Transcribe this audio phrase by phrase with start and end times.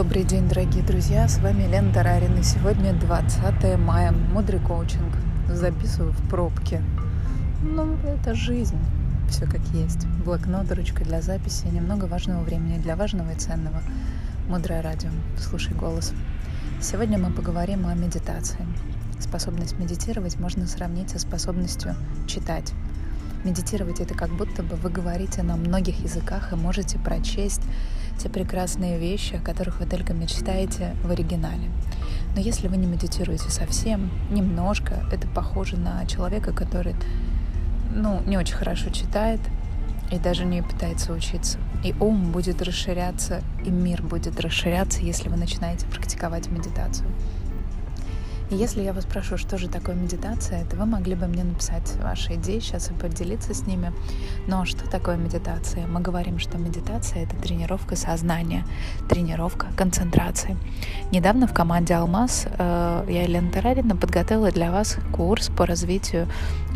[0.00, 5.14] Добрый день, дорогие друзья, с вами Лена Тарарин, и сегодня 20 мая, мудрый коучинг,
[5.46, 6.82] записываю в пробке.
[7.62, 8.78] Ну, это жизнь,
[9.28, 10.06] все как есть.
[10.24, 13.82] Блокнот, ручка для записи, немного важного времени для важного и ценного.
[14.48, 16.14] Мудрое радио, слушай голос.
[16.80, 18.66] Сегодня мы поговорим о медитации.
[19.18, 21.94] Способность медитировать можно сравнить со способностью
[22.26, 22.72] читать.
[23.44, 27.62] Медитировать это как будто бы вы говорите на многих языках и можете прочесть
[28.20, 31.70] те прекрасные вещи, о которых вы только мечтаете в оригинале.
[32.34, 36.94] Но если вы не медитируете совсем, немножко, это похоже на человека, который
[37.94, 39.40] ну, не очень хорошо читает
[40.12, 41.58] и даже не пытается учиться.
[41.84, 47.08] И ум будет расширяться, и мир будет расширяться, если вы начинаете практиковать медитацию.
[48.50, 51.94] И если я вас спрошу, что же такое медитация, то вы могли бы мне написать
[52.02, 53.92] ваши идеи сейчас и поделиться с ними.
[54.48, 55.86] Но что такое медитация?
[55.86, 58.64] Мы говорим, что медитация— это тренировка сознания,
[59.08, 60.56] тренировка концентрации.
[61.12, 66.26] Недавно в команде «Алмаз» э, я, Елена Тарарина, подготовила для вас курс по развитию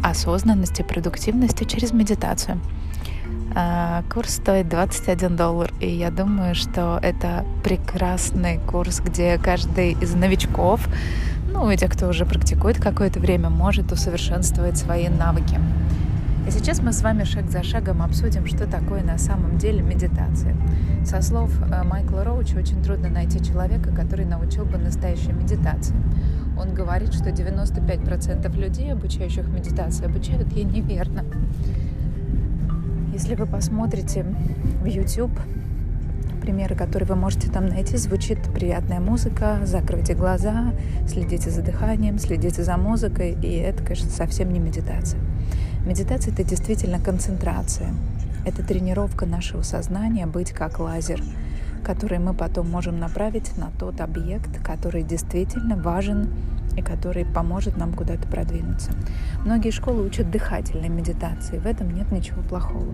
[0.00, 2.60] осознанности, продуктивности через медитацию.
[3.56, 10.14] Э, курс стоит 21 доллар, и я думаю, что это прекрасный курс, где каждый из
[10.14, 10.88] новичков
[11.64, 15.58] ну, и те, кто уже практикует какое-то время, может усовершенствовать свои навыки.
[16.46, 20.54] И сейчас мы с вами шаг за шагом обсудим, что такое на самом деле медитация.
[21.06, 25.96] Со слов э, Майкла Роуча очень трудно найти человека, который научил бы настоящей медитации.
[26.60, 31.24] Он говорит, что 95% людей, обучающих медитации, обучают ей неверно.
[33.14, 34.26] Если вы посмотрите
[34.82, 35.32] в YouTube
[36.44, 37.96] примеры, которые вы можете там найти.
[37.96, 40.74] Звучит приятная музыка, закройте глаза,
[41.08, 45.18] следите за дыханием, следите за музыкой, и это, конечно, совсем не медитация.
[45.86, 47.94] Медитация— это действительно концентрация.
[48.44, 51.22] Это тренировка нашего сознания быть как лазер,
[51.82, 56.28] который мы потом можем направить на тот объект, который действительно важен
[56.76, 58.90] и который поможет нам куда-то продвинуться.
[59.46, 62.92] Многие школы учат дыхательной медитации, в этом нет ничего плохого,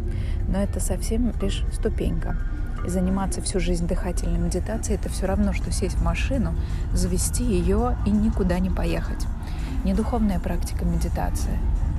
[0.48, 2.36] но это совсем лишь ступенька.
[2.84, 6.54] И заниматься всю жизнь дыхательной медитацией— это все равно, что сесть в машину,
[6.92, 9.26] завести ее и никуда не поехать.
[9.84, 11.58] Не духовная практика медитация.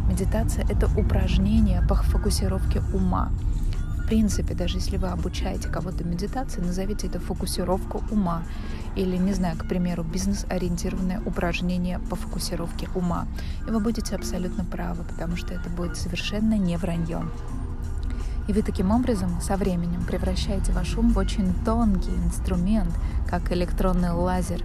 [0.09, 3.31] Медитация— это упражнение по фокусировке ума.
[3.97, 8.43] В принципе, даже если вы обучаете кого-то медитации, назовите это фокусировку ума.
[8.97, 13.25] Или, не знаю, к примеру, бизнес-ориентированное упражнение по фокусировке ума.
[13.65, 17.23] И вы будете абсолютно правы, потому что это будет совершенно не вранье.
[18.47, 22.91] И вы таким образом со временем превращаете ваш ум в очень тонкий инструмент,
[23.29, 24.63] как электронный лазер.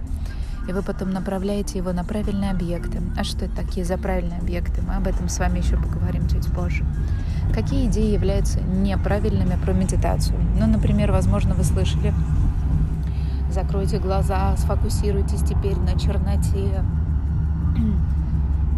[0.67, 3.01] И вы потом направляете его на правильные объекты.
[3.15, 4.81] А что это такие за правильные объекты?
[4.81, 6.85] Мы об этом с вами еще поговорим чуть позже.
[7.53, 10.37] Какие идеи являются неправильными про медитацию?
[10.59, 12.13] Ну, например, возможно, вы слышали
[13.49, 16.83] «Закройте глаза, сфокусируйтесь теперь на черноте»,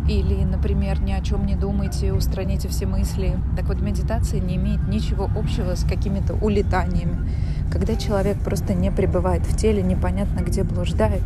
[0.09, 3.37] или, например, ни о чем не думайте, устраните все мысли.
[3.55, 7.29] Так вот, медитация не имеет ничего общего с какими-то улетаниями.
[7.71, 11.21] Когда человек просто не пребывает в теле, непонятно где блуждает,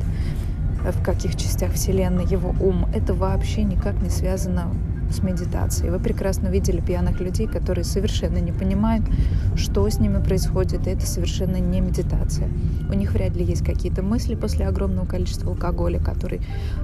[0.84, 4.68] в каких частях Вселенной его ум, это вообще никак не связано
[5.13, 5.91] с медитацией.
[5.91, 9.06] Вы прекрасно видели пьяных людей, которые совершенно не понимают,
[9.56, 12.50] что с ними происходит, и это совершенно не медитация.
[12.90, 16.41] У них вряд ли есть какие-то мысли после огромного количества алкоголя, который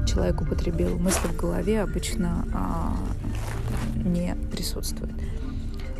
[0.07, 0.97] человек употребил.
[0.97, 2.95] Мысли в голове обычно а,
[4.06, 5.12] не присутствуют.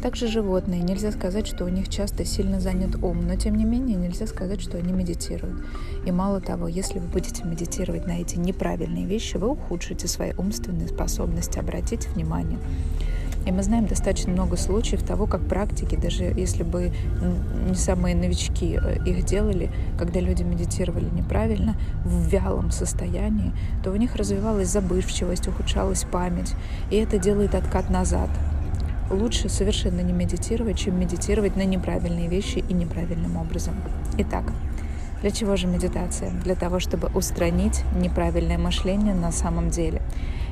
[0.02, 0.82] Также животные.
[0.82, 4.62] Нельзя сказать, что у них часто сильно занят ум, но тем не менее нельзя сказать,
[4.62, 5.66] что они медитируют.
[6.06, 10.88] И мало того, если вы будете медитировать на эти неправильные вещи, вы ухудшите свои умственные
[10.88, 11.60] способности.
[11.60, 12.60] Обратите внимание.
[13.46, 16.92] И мы знаем достаточно много случаев того, как практики, даже если бы
[17.68, 23.96] не самые новички э, их делали, когда люди медитировали неправильно, в вялом состоянии, то у
[23.96, 26.54] них развивалась забывчивость, ухудшалась память.
[26.92, 28.30] И это делает откат назад
[29.10, 33.76] лучше совершенно не медитировать, чем медитировать на неправильные вещи и неправильным образом.
[34.18, 34.46] Итак,
[35.22, 36.32] для чего же медитация?
[36.32, 40.02] Для того, чтобы устранить неправильное мышление на самом деле.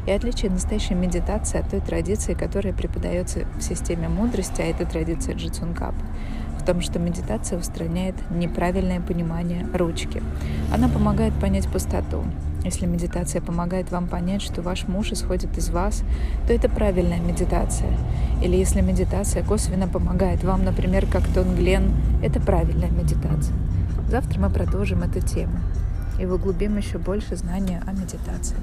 [0.06, 5.36] И отличие настоящей медитации от той традиции, которая преподается в системе мудрости, а это традиция
[5.36, 5.96] Джитсункап,
[6.68, 10.22] в том, что медитация устраняет неправильное понимание ручки.
[10.74, 12.26] Она помогает понять пустоту,
[12.66, 16.04] если медитация помогает вам понять, что ваш муж исходит из вас,
[16.46, 17.98] то это правильная медитация.
[18.44, 23.56] Или если медитация косвенно помогает вам, например, как Тон Глен, это правильная медитация.
[24.10, 25.60] Завтра мы продолжим эту тему
[26.20, 28.58] и углубим еще больше знания о медитации.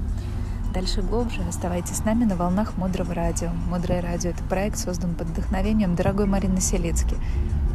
[0.75, 3.47] Дальше глубже оставайтесь с нами на волнах Мудрого радио.
[3.69, 7.15] Мудрое радио— это проект, создан под вдохновением дорогой Марины Селицки.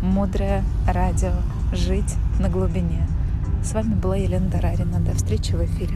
[0.03, 1.33] Мудрое радио.
[1.73, 3.09] Жить на глубине.
[3.65, 5.01] С вами была Елена Тарарина.
[5.01, 5.95] До встречи в эфире.